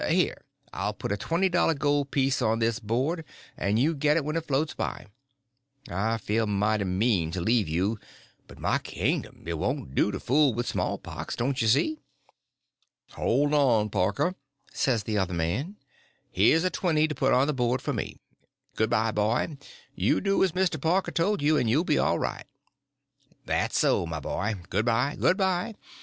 Here, 0.09 0.37
I'll 0.73 0.95
put 0.95 1.11
a 1.11 1.15
twenty 1.15 1.47
dollar 1.47 1.75
gold 1.75 2.09
piece 2.09 2.41
on 2.41 2.57
this 2.57 2.79
board, 2.79 3.23
and 3.55 3.77
you 3.77 3.93
get 3.93 4.17
it 4.17 4.25
when 4.25 4.35
it 4.35 4.47
floats 4.47 4.73
by. 4.73 5.05
I 5.91 6.17
feel 6.17 6.47
mighty 6.47 6.85
mean 6.85 7.29
to 7.33 7.39
leave 7.39 7.67
you; 7.67 7.99
but 8.47 8.57
my 8.57 8.79
kingdom! 8.79 9.43
it 9.45 9.59
won't 9.59 9.93
do 9.93 10.09
to 10.11 10.19
fool 10.19 10.55
with 10.55 10.65
small 10.65 10.97
pox, 10.97 11.35
don't 11.35 11.61
you 11.61 11.67
see?" 11.67 11.99
"Hold 13.11 13.53
on, 13.53 13.91
Parker," 13.91 14.33
says 14.73 15.03
the 15.03 15.19
other 15.19 15.35
man, 15.35 15.75
"here's 16.31 16.63
a 16.63 16.71
twenty 16.71 17.07
to 17.07 17.13
put 17.13 17.31
on 17.33 17.45
the 17.45 17.53
board 17.53 17.79
for 17.79 17.93
me. 17.93 18.17
Good 18.75 18.89
bye, 18.89 19.11
boy; 19.11 19.59
you 19.93 20.19
do 20.19 20.43
as 20.43 20.53
Mr. 20.53 20.81
Parker 20.81 21.11
told 21.11 21.43
you, 21.43 21.57
and 21.57 21.69
you'll 21.69 21.83
be 21.83 21.99
all 21.99 22.17
right." 22.17 22.45
"That's 23.45 23.77
so, 23.77 24.07
my 24.07 24.19
boy—good 24.19 24.83
bye, 24.85 25.15
good 25.19 25.37
bye. 25.37 25.75